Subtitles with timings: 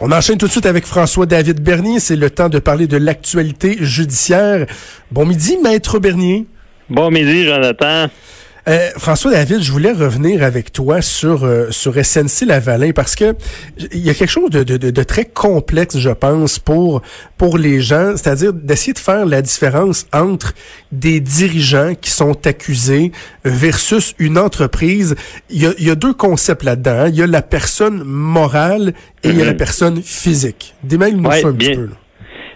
[0.00, 2.00] On enchaîne tout de suite avec François-David Bernier.
[2.00, 4.66] C'est le temps de parler de l'actualité judiciaire.
[5.10, 6.46] Bon midi, Maître Bernier.
[6.90, 8.08] Bon midi, Jonathan.
[8.68, 13.36] Euh, François David, je voulais revenir avec toi sur euh, sur SNC Lavalin parce que
[13.92, 17.00] il y a quelque chose de, de, de, très complexe, je pense, pour
[17.38, 20.52] pour les gens, c'est-à-dire d'essayer de faire la différence entre
[20.90, 23.12] des dirigeants qui sont accusés
[23.44, 25.14] versus une entreprise.
[25.48, 27.02] Il y a, il y a deux concepts là-dedans.
[27.02, 27.08] Hein.
[27.10, 29.56] Il y a la personne morale et il y a la mm-hmm.
[29.56, 30.74] personne physique.
[30.82, 31.90] Démêle-nous ça un bien, petit peu.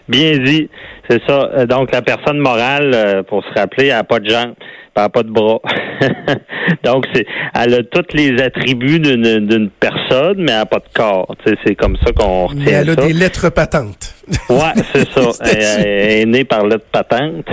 [0.09, 0.69] Bien dit,
[1.09, 1.51] c'est ça.
[1.55, 4.57] Euh, donc la personne morale, pour se rappeler, elle n'a pas de gens
[4.97, 5.61] elle n'a pas de bras.
[6.85, 11.35] Donc, c'est, elle a tous les attributs d'une, personne, mais elle n'a pas de corps.
[11.65, 14.15] c'est comme ça qu'on retient Mais elle a des lettres patentes.
[14.49, 15.31] ouais, c'est ça.
[15.45, 17.47] elle, est née par lettre patente.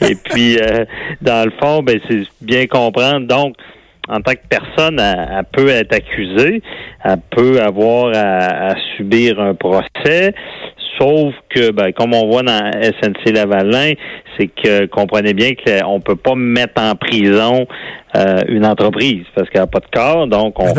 [0.00, 0.84] Et puis, euh,
[1.20, 3.26] dans le fond, ben, c'est bien comprendre.
[3.26, 3.56] Donc,
[4.08, 6.62] en tant que personne, elle, peut être accusée,
[7.04, 10.34] elle peut avoir à subir un procès.
[10.98, 13.92] Sauf que, ben, comme on voit dans SNC Lavalin,
[14.38, 17.66] c'est que comprenez bien qu'on ne peut pas mettre en prison
[18.16, 20.26] euh, une entreprise parce qu'elle n'a pas de corps.
[20.26, 20.72] Donc, on,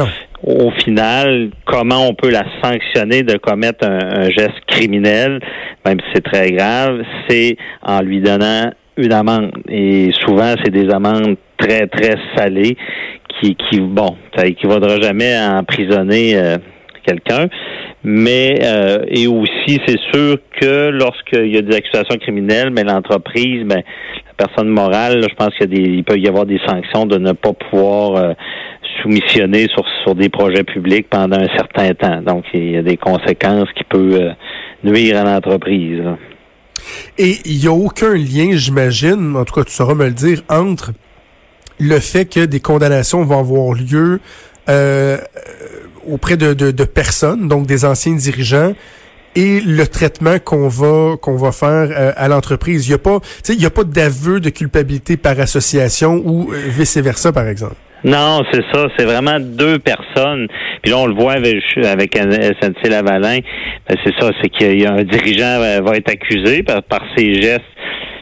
[0.43, 5.39] au final, comment on peut la sanctionner de commettre un, geste criminel,
[5.85, 9.51] même si c'est très grave, c'est en lui donnant une amende.
[9.69, 12.75] Et souvent, c'est des amendes très, très salées
[13.39, 16.57] qui, qui bon, ça équivaudra jamais à emprisonner euh,
[17.05, 17.47] quelqu'un.
[18.03, 23.63] Mais euh, et aussi, c'est sûr que lorsqu'il y a des accusations criminelles, mais l'entreprise,
[23.65, 23.83] ben,
[24.27, 28.15] la personne morale, je pense qu'il peut y avoir des sanctions de ne pas pouvoir
[28.15, 28.33] euh,
[29.01, 32.21] soumissionner sur, sur des projets publics pendant un certain temps.
[32.21, 34.31] Donc, il y a des conséquences qui peuvent euh,
[34.83, 36.01] nuire à l'entreprise.
[37.17, 40.41] Et il n'y a aucun lien, j'imagine, en tout cas tu sauras me le dire,
[40.49, 40.91] entre
[41.79, 44.19] le fait que des condamnations vont avoir lieu
[46.07, 48.73] auprès de, de, personnes, donc des anciens dirigeants,
[49.35, 52.87] et le traitement qu'on va qu'on va faire euh, à l'entreprise.
[52.87, 56.55] Il y a pas, il y a pas d'aveu de culpabilité par association ou euh,
[56.67, 57.75] vice versa, par exemple.
[58.03, 58.87] Non, c'est ça.
[58.97, 60.47] C'est vraiment deux personnes.
[60.81, 63.39] Puis là, on le voit avec, avec SNC Lavalin.
[63.87, 64.31] Ben, c'est ça.
[64.41, 67.61] C'est qu'il y a un dirigeant va être accusé par, par ses gestes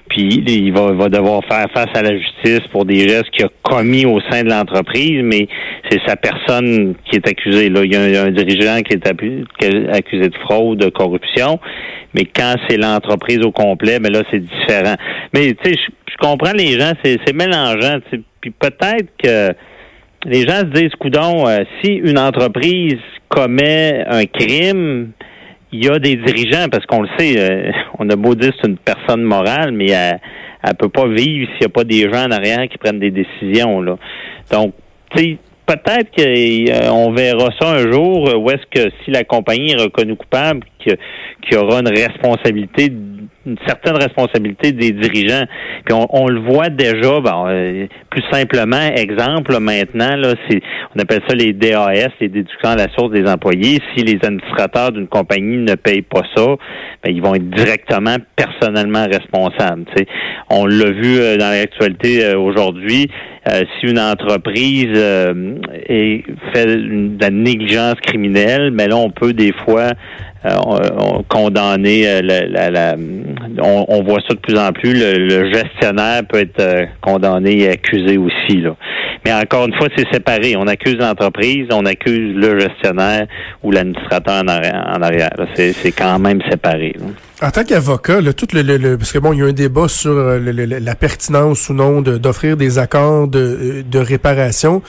[0.10, 3.50] puis il va, va, devoir faire face à la justice pour des gestes qu'il a
[3.62, 5.48] commis au sein de l'entreprise, mais
[5.90, 7.70] c'est sa personne qui est accusée.
[7.70, 11.60] Là, il y a un, dirigeant qui est accusé de fraude, de corruption,
[12.14, 14.96] mais quand c'est l'entreprise au complet, mais ben là c'est différent.
[15.34, 18.00] Mais tu sais, je, comprends les gens, c'est mélangeant.
[18.42, 19.54] Puis peut-être que
[20.26, 23.00] les gens se disent, coudon, euh, si une entreprise
[23.30, 25.12] commet un crime,
[25.72, 28.68] il y a des dirigeants, parce qu'on le sait, euh, on a beau dire c'est
[28.68, 30.20] une personne morale, mais elle,
[30.64, 33.12] elle peut pas vivre s'il n'y a pas des gens en arrière qui prennent des
[33.12, 33.82] décisions.
[33.82, 33.98] Là.
[34.52, 34.74] Donc,
[35.16, 39.82] tu sais, peut-être qu'on verra ça un jour, où est-ce que si la compagnie est
[39.82, 40.98] reconnue coupable, qu'il
[41.52, 42.92] y aura une responsabilité
[43.50, 45.46] une certaine responsabilité des dirigeants.
[45.86, 50.62] Puis on, le voit déjà, bon, euh, plus simplement, exemple maintenant, là, c'est
[50.96, 53.80] on appelle ça les DAS, les déductions à la source des employés.
[53.96, 56.46] Si les administrateurs d'une compagnie ne payent pas ça,
[57.04, 59.86] ben, ils vont être directement personnellement responsables.
[60.50, 63.10] On l'a vu euh, dans l'actualité euh, aujourd'hui.
[63.48, 64.96] si une entreprise
[65.88, 66.24] est,
[66.54, 69.94] fait de la négligence criminelle, mais ben là, on peut des fois
[70.46, 72.96] euh, condamner euh, la, la,
[73.62, 74.94] on, on, voit ça de plus en plus.
[74.94, 78.62] Le, gestionnaire peut être euh, condamné et accusé aussi.
[78.62, 78.74] Là.
[79.26, 80.56] Mais encore une fois, c'est séparé.
[80.56, 83.28] On accuse l'entreprise, on accuse le gestionnaire
[83.64, 85.32] ou l'administrateur en arrière.
[85.56, 86.96] C'est quand même séparé.
[87.42, 90.14] En tant qu'avocat, tout le, le, parce que bon, il y a un débat sur
[90.14, 94.82] la pertinence ou non d'offrir des accords de, de réparation.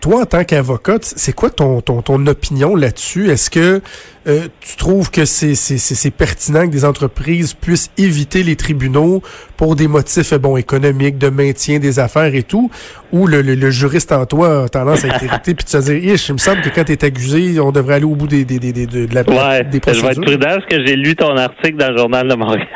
[0.00, 3.28] Toi, en tant qu'avocate, c'est quoi ton, ton, ton opinion là-dessus?
[3.28, 3.82] Est-ce que
[4.26, 9.22] euh, tu trouves que c'est pertinent que des entreprises puissent éviter les tribunaux
[9.58, 12.70] pour des motifs bon économiques, de maintien des affaires et tout?
[13.12, 15.96] Ou le, le, juriste en toi a tendance à être irrité puis de se dire,
[15.96, 18.58] il me semble que quand tu es accusé, on devrait aller au bout des, des,
[18.58, 20.00] des, de la, ouais, des procédures.
[20.00, 22.68] Je vais être prudent parce que j'ai lu ton article dans le Journal de Montréal.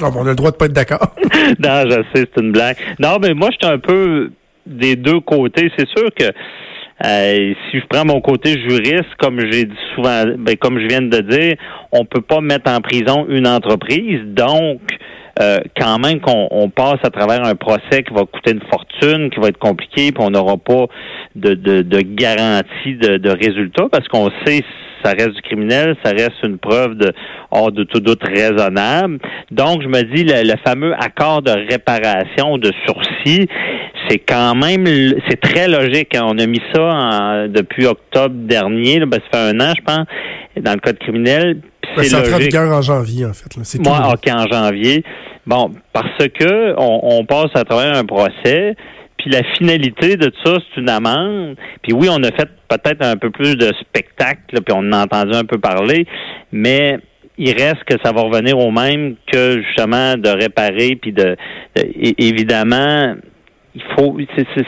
[0.00, 1.14] non, on a le droit de pas être d'accord.
[1.58, 2.76] non, je sais, c'est une blague.
[2.98, 4.30] Non, mais moi, je suis un peu
[4.66, 5.70] des deux côtés.
[5.76, 6.24] C'est sûr que
[7.04, 11.02] euh, si je prends mon côté juriste, comme j'ai dit souvent, ben, comme je viens
[11.02, 11.54] de dire,
[11.90, 14.20] on peut pas mettre en prison une entreprise.
[14.26, 14.80] Donc,
[15.42, 19.30] euh, quand même qu'on on passe à travers un procès qui va coûter une fortune,
[19.30, 20.86] qui va être compliqué, puis on n'aura pas
[21.34, 24.62] de, de, de garantie de, de résultat parce qu'on sait
[25.04, 27.12] ça reste du criminel, ça reste une preuve de
[27.50, 29.18] hors de tout doute raisonnable.
[29.50, 33.46] Donc, je me dis, le, fameux accord de réparation de sursis,
[34.08, 34.86] c'est quand même,
[35.28, 36.14] c'est très logique.
[36.16, 36.24] Hein.
[36.26, 40.06] On a mis ça depuis octobre dernier, ben, ça fait un an, je pense.
[40.60, 41.60] dans le code criminel.
[41.96, 42.54] C'est ça logique.
[42.54, 43.78] en janvier, en fait.
[43.78, 45.04] Moi, OK, en janvier.
[45.46, 48.74] Bon, parce que on, passe à travers un procès,
[49.18, 51.56] puis la finalité de ça, c'est une amende.
[51.82, 55.04] Puis oui, on a fait peut-être un peu plus de spectacle, puis on en a
[55.04, 56.06] entendu un peu parler,
[56.50, 56.98] mais
[57.36, 61.36] il reste que ça va revenir au même que justement de réparer, puis de
[62.18, 63.14] évidemment
[63.74, 64.16] il faut,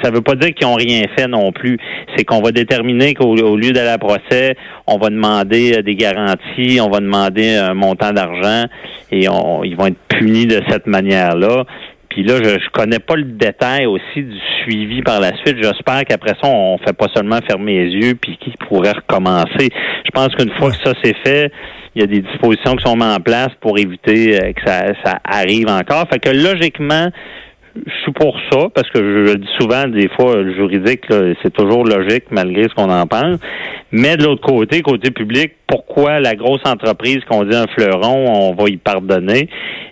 [0.02, 1.78] ça veut pas dire qu'ils ont rien fait non plus.
[2.16, 4.56] C'est qu'on va déterminer qu'au lieu d'aller à procès,
[4.86, 8.64] on va demander euh, des garanties, on va demander un montant d'argent
[9.12, 11.64] et on, ils vont être punis de cette manière-là.
[12.08, 15.56] Puis là, je, je connais pas le détail aussi du suivi par la suite.
[15.62, 19.68] J'espère qu'après ça, on fait pas seulement fermer les yeux puis qu'ils pourraient recommencer.
[20.04, 21.52] Je pense qu'une fois que ça c'est fait,
[21.94, 24.86] il y a des dispositions qui sont mises en place pour éviter euh, que ça,
[25.04, 26.06] ça arrive encore.
[26.10, 27.10] Fait que logiquement,
[27.84, 31.02] je suis pour ça, parce que je, le dis souvent, des fois, le juridique,
[31.42, 33.38] c'est toujours logique malgré ce qu'on en pense.
[33.92, 38.54] Mais de l'autre côté, côté public, pourquoi la grosse entreprise qu'on dit un fleuron, on
[38.54, 39.48] va y pardonner?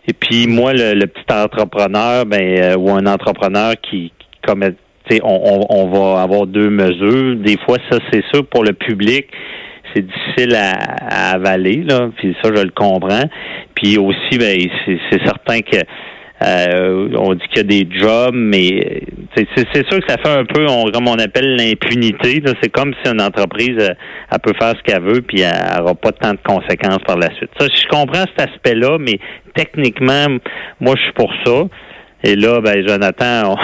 [0.09, 4.75] Et puis moi, le, petit entrepreneur, ben, euh, ou un entrepreneur qui, qui commet,
[5.23, 7.37] on, on, va avoir deux mesures.
[7.37, 9.27] Des fois, ça, c'est sûr, pour le public,
[9.95, 12.11] c'est difficile à, avaler, là.
[12.17, 13.25] Puis ça, je le comprends.
[13.75, 15.79] Puis aussi, ben, c'est certain que
[16.43, 19.03] euh, on dit qu'il y a des jobs, mais
[19.37, 22.43] c'est sûr que ça fait un peu, comme on appelle l'impunité.
[22.61, 23.95] C'est comme si une entreprise euh,
[24.31, 27.33] elle peut faire ce qu'elle veut, puis elle n'aura pas tant de conséquences par la
[27.37, 27.51] suite.
[27.59, 29.19] Ça, je comprends cet aspect-là, mais
[29.55, 30.27] techniquement,
[30.81, 31.63] moi, je suis pour ça.
[32.25, 33.57] Et là, ben, Jonathan,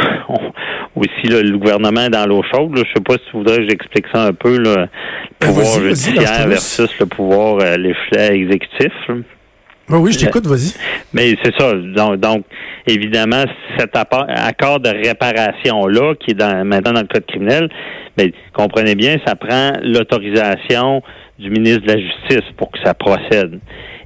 [0.95, 2.77] aussi le gouvernement est dans l'eau chaude.
[2.77, 4.89] Je sais pas si tu voudrais que j'explique ça un peu, le ben,
[5.41, 8.93] pouvoir judiciaire versus le pouvoir, euh, exécutif.
[9.93, 10.73] Ah oui, je t'écoute, vas-y.
[11.13, 11.73] Mais c'est ça.
[12.17, 12.45] Donc,
[12.87, 13.45] évidemment,
[13.79, 17.69] cet accord de réparation-là, qui est dans, maintenant dans le code criminel,
[18.17, 21.03] mais comprenez bien, ça prend l'autorisation
[21.39, 23.59] du ministre de la Justice pour que ça procède.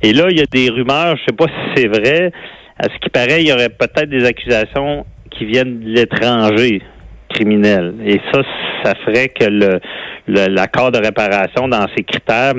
[0.02, 2.32] Et là, il y a des rumeurs, je sais pas si c'est vrai,
[2.78, 6.82] à ce qui paraît, il y aurait peut-être des accusations qui viennent de l'étranger
[7.28, 7.94] criminel.
[8.06, 8.42] Et ça,
[8.84, 9.80] ça ferait que le
[10.26, 12.54] l'accord de réparation dans ces critères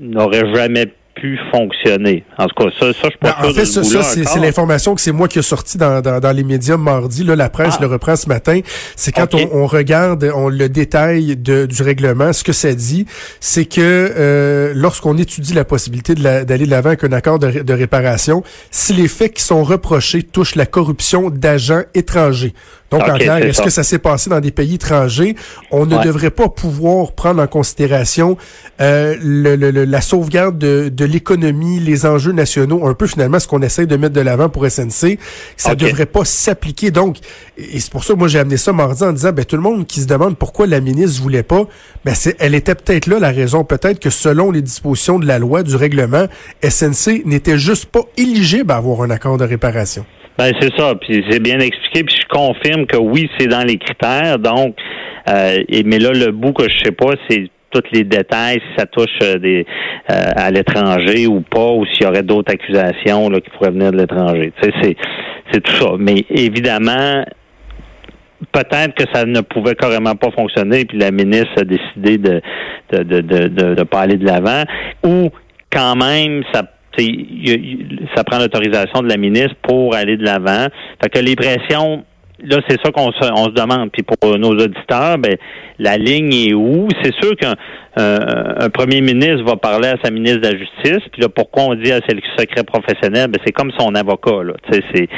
[0.00, 0.86] n'aurait jamais
[1.20, 2.24] pu fonctionner.
[2.38, 5.28] En tout cas, ça, ça je pense En fait, ça, c'est l'information que c'est moi
[5.28, 7.24] qui ai sorti dans, dans, les médias mardi.
[7.24, 7.82] Là, la presse ah.
[7.82, 8.60] le reprend ce matin.
[8.96, 13.06] C'est quand on, on, regarde on, le détail de, du règlement, ce que ça dit,
[13.40, 17.72] c'est que euh, lorsqu'on étudie la possibilité d'aller de l'avant avec un accord de, de
[17.74, 22.54] réparation, si les faits qui sont reprochés touchent la corruption d'agents étrangers,
[22.90, 25.36] donc, en clair, est-ce que ça s'est passé dans des pays étrangers?
[25.70, 28.36] On ne devrait pas pouvoir prendre en considération
[28.80, 33.48] euh, le, le, la sauvegarde de, de l'économie, les enjeux nationaux, un peu finalement ce
[33.48, 35.18] qu'on essaie de mettre de l'avant pour SNC.
[35.56, 36.90] Ça ne devrait pas s'appliquer.
[36.90, 37.16] Donc,
[37.58, 39.62] et c'est pour ça que moi j'ai amené ça mardi en disant, ben tout le
[39.62, 41.64] monde qui se demande pourquoi la ministre voulait pas,
[42.04, 43.64] ben c'est, elle était peut-être là la raison.
[43.64, 46.26] Peut-être que selon les dispositions de la loi, du règlement,
[46.62, 50.04] SNC n'était juste pas éligible à avoir un accord de réparation.
[50.38, 53.76] Ben c'est ça, puis c'est bien expliqué, puis je confirme que oui, c'est dans les
[53.76, 54.38] critères.
[54.38, 54.74] Donc,
[55.28, 58.76] euh, et, mais là, le bout que je sais pas, c'est tous les détails, si
[58.76, 59.62] ça touche euh, euh,
[60.36, 64.52] à l'étranger ou pas, ou s'il y aurait d'autres accusations qui pourraient venir de l'étranger.
[64.62, 65.92] C'est, tout ça.
[65.98, 67.24] Mais évidemment,
[68.52, 72.40] peut-être que ça ne pouvait carrément pas fonctionner, puis la ministre a décidé de
[72.92, 74.62] de pas aller de l'avant,
[75.04, 75.30] ou
[75.72, 76.62] quand même, ça
[78.16, 80.66] ça prend l'autorisation de la ministre pour aller de l'avant.
[81.02, 82.04] Fait que les pressions,
[82.42, 83.90] là, c'est ça qu'on se, on se demande.
[83.92, 85.36] Puis pour nos auditeurs, ben,
[85.78, 86.88] la ligne est où?
[87.02, 87.54] C'est sûr qu'un
[87.96, 91.08] un premier ministre va parler à sa ministre de la Justice.
[91.12, 93.28] Puis là, pourquoi on dit à c'est le secret professionnel?
[93.30, 94.42] Ben, c'est comme son avocat.
[94.42, 94.54] Là.
[94.70, 95.08] C'est,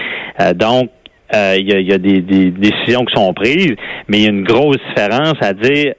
[0.40, 0.90] euh, donc,
[1.34, 3.74] euh, il y, a, des, des, décisions qui sont prises,
[4.06, 5.94] mais il y a une grosse différence à dire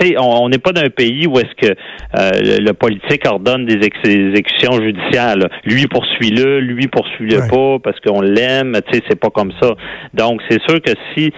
[0.00, 1.74] sais, on n'est pas d'un pays où est-ce que
[2.18, 5.36] euh, le, politique ordonne des exécutions judiciaires.
[5.64, 8.78] Lui poursuit-le, lui poursuit-le pas parce qu'on l'aime.
[8.90, 9.74] Tu sais, c'est pas comme ça.
[10.14, 11.32] Donc, c'est sûr que si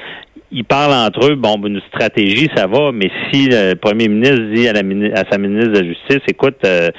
[0.51, 4.69] ils parlent entre eux, bon, une stratégie, ça va, mais si le premier ministre dit
[4.69, 4.81] à, la,
[5.19, 6.91] à sa ministre de la Justice, écoute, euh,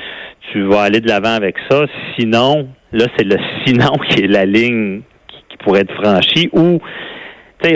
[0.52, 1.86] tu vas aller de l'avant avec ça,
[2.20, 6.80] sinon, là, c'est le sinon qui est la ligne qui, qui pourrait être franchie, ou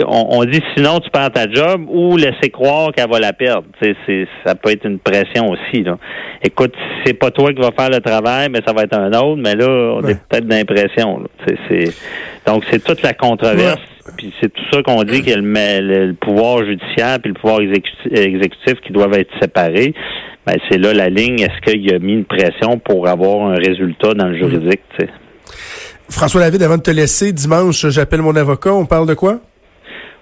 [0.06, 3.64] on, dit sinon tu perds ta job ou laisser croire qu'elle va la perdre.
[3.80, 3.94] C'est,
[4.44, 5.82] ça peut être une pression aussi.
[5.82, 5.98] Là.
[6.42, 9.40] Écoute, c'est pas toi qui vas faire le travail, mais ça va être un autre.
[9.42, 11.24] Mais là, on est peut-être d'impression.
[11.68, 11.94] C'est,
[12.46, 13.80] donc c'est toute la controverse.
[14.16, 18.80] Puis c'est tout ça qu'on dit que le, le, pouvoir judiciaire puis le pouvoir exécutif,
[18.84, 19.94] qui doivent être séparés.
[20.46, 21.40] Ben, c'est là la ligne.
[21.40, 24.80] Est-ce qu'il a mis une pression pour avoir un résultat dans le juridique?
[26.08, 28.74] François David, avant de te laisser, dimanche, j'appelle mon avocat.
[28.74, 29.40] On parle de quoi?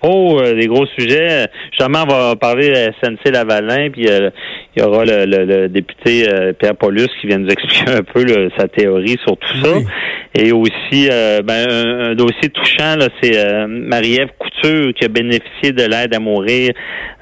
[0.03, 1.49] Oh, des gros sujets.
[1.71, 4.31] Justement, on va parler de SNC Lavalin, puis euh,
[4.77, 8.25] il y aura le, député euh, Pierre Paulus qui vient nous expliquer un peu
[8.57, 9.75] sa théorie sur tout ça.
[10.39, 11.09] Et aussi,
[11.45, 16.71] ben, un, dossier touchant, là, c'est Marie-Ève Couture qui a bénéficié de l'aide à mourir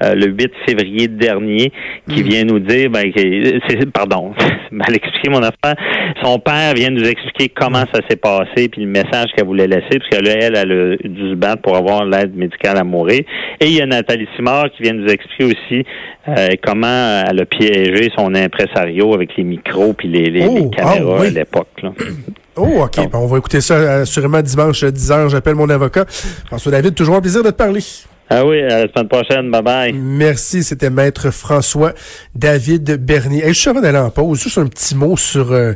[0.01, 1.71] le 8 février dernier,
[2.07, 2.27] qui mm.
[2.27, 4.33] vient nous dire, ben, c'est, pardon,
[4.71, 5.75] mal expliqué mon affaire.
[6.23, 7.87] Son père vient nous expliquer comment mm.
[7.93, 11.31] ça s'est passé, puis le message qu'elle voulait laisser, parce qu'elle, elle, elle a dû
[11.31, 13.21] se battre pour avoir l'aide médicale à mourir.
[13.59, 15.85] Et il y a Nathalie Simard qui vient nous expliquer aussi
[16.27, 21.25] euh, comment elle a piégé son impresario avec les micros puis les, oh, caméras ah
[21.25, 21.81] à l'époque.
[22.57, 22.99] Oh, OK.
[23.13, 25.29] on va écouter ça assurément dimanche à 10h.
[25.29, 26.05] J'appelle mon avocat.
[26.47, 27.83] François David, toujours un plaisir de te parler.
[28.29, 29.51] Ah oui, à la semaine prochaine.
[29.51, 29.93] Bye bye.
[29.93, 30.63] Merci.
[30.63, 31.93] C'était Maître François
[32.35, 33.45] David Bernier.
[33.45, 35.73] Et juste avant d'aller en pause, juste un petit mot sur euh,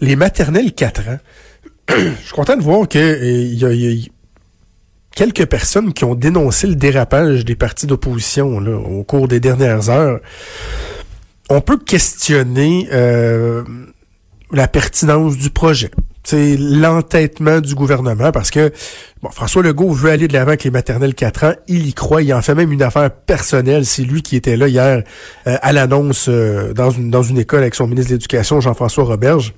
[0.00, 1.18] les maternelles 4 ans.
[1.88, 4.08] Je suis content de voir qu'il euh, y, a,
[5.14, 10.20] quelques personnes qui ont dénoncé le dérapage des partis d'opposition au cours des dernières heures.
[11.48, 13.62] On peut questionner euh,
[14.50, 15.90] la pertinence du projet.
[16.24, 18.72] C'est l'entêtement du gouvernement parce que
[19.22, 21.52] bon, François Legault veut aller de l'avant avec les maternelles 4 ans.
[21.68, 22.22] Il y croit.
[22.22, 23.84] Il en fait même une affaire personnelle.
[23.84, 25.02] C'est lui qui était là hier
[25.46, 29.04] euh, à l'annonce euh, dans, une, dans une école avec son ministre de l'Éducation, Jean-François
[29.04, 29.54] Roberge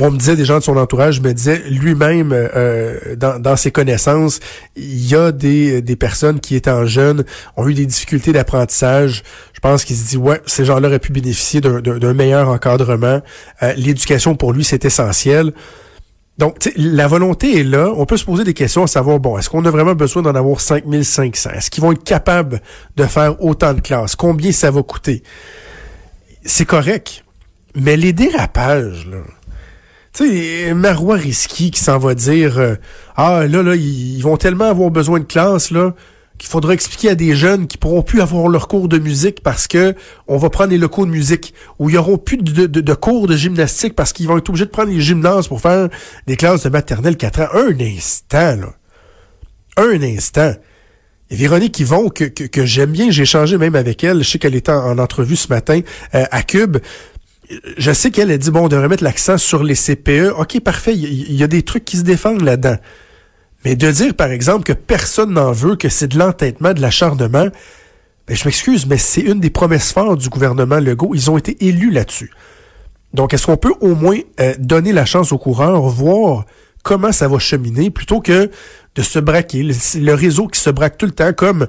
[0.00, 3.70] on me disait des gens de son entourage, me disait lui-même euh, dans, dans, ses
[3.70, 4.40] connaissances,
[4.76, 7.24] il y a des, des personnes qui étant jeunes
[7.56, 9.22] ont eu des difficultés d'apprentissage.
[9.52, 13.20] Je pense qu'il se dit ouais, ces gens-là auraient pu bénéficier d'un meilleur encadrement.
[13.62, 15.52] Euh, l'éducation pour lui c'est essentiel.
[16.38, 17.92] Donc, la volonté est là.
[17.96, 20.36] On peut se poser des questions à savoir, bon, est-ce qu'on a vraiment besoin d'en
[20.36, 21.50] avoir 5500?
[21.50, 22.62] Est-ce qu'ils vont être capables
[22.96, 24.14] de faire autant de classes?
[24.14, 25.24] Combien ça va coûter?
[26.44, 27.24] C'est correct.
[27.74, 29.18] Mais les dérapages, là,
[30.12, 32.74] tu sais, Marois Risky qui s'en va dire euh,
[33.16, 35.94] Ah, là, là, ils vont tellement avoir besoin de classe, là,
[36.38, 39.66] qu'il faudra expliquer à des jeunes qui pourront plus avoir leur cours de musique parce
[39.66, 39.94] que
[40.28, 43.94] on va prendre les locaux de musique, ou ils auront plus de, cours de gymnastique
[43.94, 45.88] parce qu'ils vont être obligés de prendre les gymnases pour faire
[46.26, 47.48] des classes de maternelle 4 ans.
[47.54, 48.74] Un instant, là.
[49.76, 50.54] Un instant.
[51.30, 54.38] Et Véronique Yvon, que, que, que j'aime bien, j'ai échangé même avec elle, je sais
[54.38, 55.80] qu'elle était en, entrevue ce matin
[56.14, 56.78] euh, à Cube,
[57.76, 60.34] je sais qu'elle a dit, bon, on devrait mettre l'accent sur les CPE.
[60.38, 62.76] OK, parfait, il y, a des trucs qui se défendent là-dedans.
[63.64, 67.48] Mais de dire, par exemple, que personne n'en veut, que c'est de l'entêtement, de l'acharnement,
[68.26, 71.14] ben, je m'excuse, mais c'est une des promesses fortes du gouvernement Legault.
[71.14, 72.30] Ils ont été élus là-dessus.
[73.14, 76.44] Donc, est-ce qu'on peut au moins euh, donner la chance aux coureurs, voir
[76.82, 78.50] comment ça va cheminer, plutôt que
[78.94, 81.68] de se braquer, le, réseau qui se braque tout le temps, comme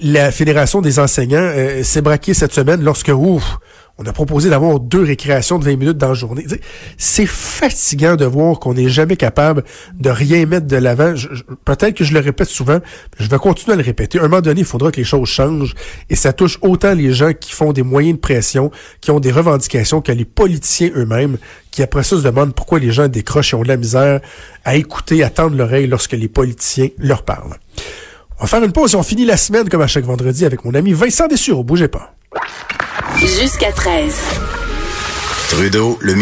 [0.00, 3.58] la Fédération des enseignants euh, s'est braquée cette semaine lorsque, ouf,
[4.02, 6.44] on a proposé d'avoir deux récréations de 20 minutes dans la journée.
[6.96, 11.14] C'est fatigant de voir qu'on n'est jamais capable de rien mettre de l'avant.
[11.64, 14.18] Peut-être que je le répète souvent, mais je vais continuer à le répéter.
[14.18, 15.74] À un moment donné, il faudra que les choses changent
[16.10, 19.32] et ça touche autant les gens qui font des moyens de pression, qui ont des
[19.32, 21.38] revendications, que les politiciens eux-mêmes,
[21.70, 24.20] qui après ça se demandent pourquoi les gens décrochent et ont de la misère
[24.64, 27.56] à écouter, à tendre l'oreille lorsque les politiciens leur parlent.
[28.38, 30.64] On va faire une pause et on finit la semaine comme à chaque vendredi avec
[30.64, 31.62] mon ami Vincent Dessureau.
[31.62, 32.14] Bougez pas.
[33.18, 34.14] Jusqu'à 13.
[35.48, 36.14] Trudeau, le